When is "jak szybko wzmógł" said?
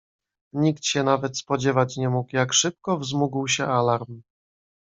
2.35-3.47